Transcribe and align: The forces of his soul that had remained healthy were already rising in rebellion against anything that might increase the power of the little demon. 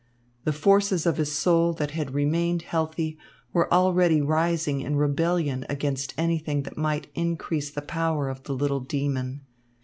The 0.45 0.51
forces 0.51 1.05
of 1.05 1.17
his 1.17 1.31
soul 1.31 1.73
that 1.73 1.91
had 1.91 2.15
remained 2.15 2.63
healthy 2.63 3.19
were 3.53 3.71
already 3.71 4.19
rising 4.19 4.81
in 4.81 4.95
rebellion 4.95 5.63
against 5.69 6.15
anything 6.17 6.63
that 6.63 6.75
might 6.75 7.11
increase 7.13 7.69
the 7.69 7.83
power 7.83 8.27
of 8.27 8.41
the 8.41 8.53
little 8.55 8.79
demon. 8.79 9.41